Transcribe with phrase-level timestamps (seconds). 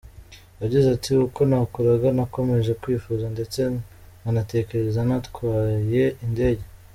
[0.61, 3.59] Yagize ati “Uko nakuraga nakomeje kwifuza ndetse
[4.19, 6.63] nkanatekereza natwaye indege.